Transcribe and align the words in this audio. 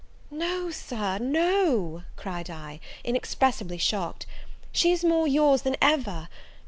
"No, 0.31 0.71
Sir, 0.71 1.19
no," 1.19 2.01
cried 2.15 2.49
I, 2.49 2.79
inexpressibly 3.03 3.77
shocked, 3.77 4.25
"she 4.71 4.91
is 4.91 5.03
more 5.03 5.27
your's 5.27 5.61
than 5.61 5.75
ever! 5.79 6.27